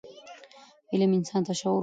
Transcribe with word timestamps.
علم 0.93 1.09
انسان 1.17 1.41
ته 1.45 1.53
شعور 1.59 1.71
ورکوي. 1.73 1.79